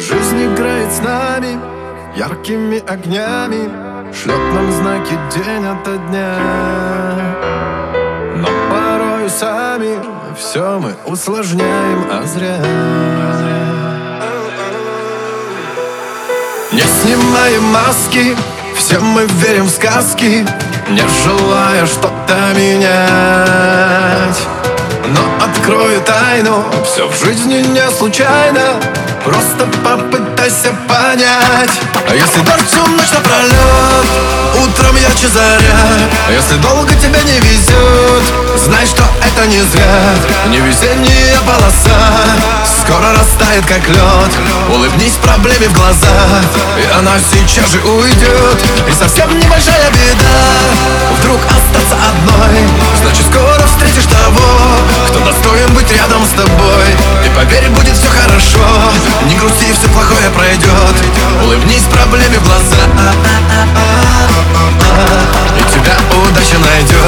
[0.00, 1.60] Жизнь играет с нами
[2.16, 3.68] яркими огнями
[4.14, 6.36] Шлет нам знаки день ото дня.
[8.34, 9.98] Но порою сами
[10.38, 12.56] все мы усложняем, а зря.
[16.72, 18.34] Не снимаем маски,
[18.76, 20.46] все мы верим в сказки
[20.88, 24.40] Не желая что-то менять.
[25.08, 28.80] Но открою тайну, все в жизни не случайно
[29.30, 31.70] Просто попытайся понять
[32.08, 34.06] А если дождь всю ночь напролет
[34.60, 35.78] Утром ярче заря
[36.26, 38.24] А если долго тебе не везет
[38.64, 40.14] Знай, что это не зря
[40.48, 42.00] Не везение полоса
[42.82, 44.32] Скоро растает как лед
[44.68, 46.42] Улыбнись проблеме в глаза
[46.76, 50.42] И она сейчас же уйдет И совсем небольшая беда
[51.20, 52.66] Вдруг остаться одной
[61.90, 62.76] проблеме в глаза.
[65.56, 65.96] И тебя
[66.28, 66.98] удача найдет.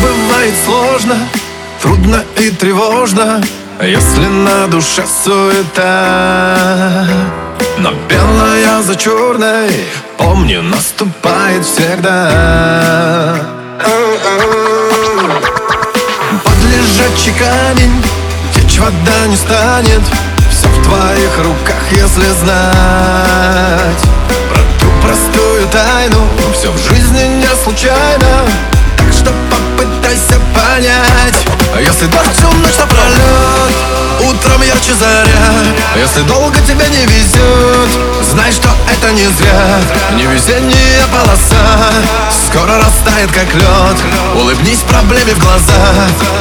[0.00, 1.16] Бывает сложно,
[1.82, 3.42] трудно и тревожно
[3.82, 6.56] если на душе суета
[7.78, 9.70] Но белая за черной
[10.16, 13.40] Помни, наступает всегда.
[16.44, 18.02] Под лежачий камень
[18.54, 20.02] Течь вода не станет.
[20.50, 24.02] Все в твоих руках, если знать.
[24.50, 28.44] Про ту простую тайну Все в жизни не случайно.
[28.96, 33.37] Так что попытайся понять А если дождь всю ночь напролет
[34.28, 35.48] Утром ярче заря
[35.94, 37.90] а Если долго тебе не везет
[38.30, 39.80] Знай, что это не зря.
[40.12, 41.90] Не везение полоса
[42.46, 43.96] Скоро растает как лед.
[44.34, 45.82] Улыбнись проблеме в глаза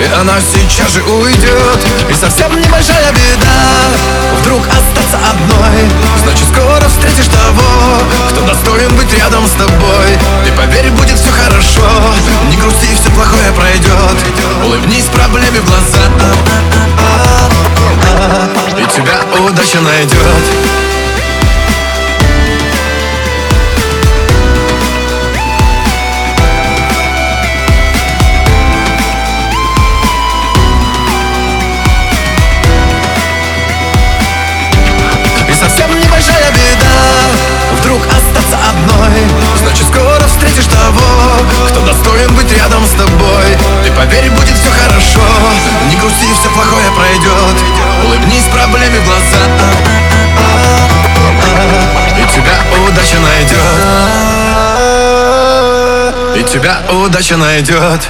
[0.00, 1.80] И она сейчас же уйдет.
[2.08, 3.60] И совсем небольшая беда
[4.40, 5.90] Вдруг остаться одной.
[6.22, 8.00] Значит скоро встретишь того
[8.30, 9.83] Кто достоин быть рядом с тобой
[46.14, 47.56] Грусти, все плохое пройдет
[48.04, 49.38] Улыбнись проблеме в глаза.
[52.18, 53.58] И тебя удача найдет
[56.36, 58.00] И тебя удача найдет